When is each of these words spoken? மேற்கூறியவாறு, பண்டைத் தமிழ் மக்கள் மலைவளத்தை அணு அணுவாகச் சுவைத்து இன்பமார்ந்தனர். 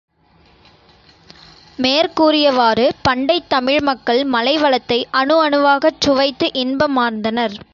மேற்கூறியவாறு, 1.79 2.89
பண்டைத் 3.01 3.49
தமிழ் 3.49 3.81
மக்கள் 3.81 4.23
மலைவளத்தை 4.25 5.07
அணு 5.11 5.49
அணுவாகச் 5.49 5.99
சுவைத்து 5.99 6.49
இன்பமார்ந்தனர். 6.53 7.55